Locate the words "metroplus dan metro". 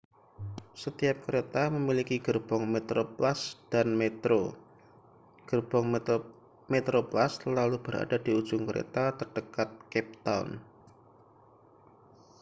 2.75-4.43